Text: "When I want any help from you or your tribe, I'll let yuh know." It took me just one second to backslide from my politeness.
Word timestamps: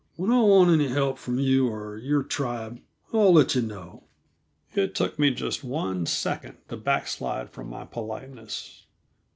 "When 0.15 0.31
I 0.31 0.41
want 0.41 0.71
any 0.71 0.87
help 0.87 1.19
from 1.19 1.37
you 1.37 1.69
or 1.71 1.95
your 1.95 2.23
tribe, 2.23 2.79
I'll 3.13 3.33
let 3.33 3.53
yuh 3.53 3.61
know." 3.61 4.05
It 4.73 4.95
took 4.95 5.19
me 5.19 5.29
just 5.29 5.63
one 5.63 6.07
second 6.07 6.57
to 6.69 6.75
backslide 6.77 7.51
from 7.51 7.69
my 7.69 7.85
politeness. 7.85 8.87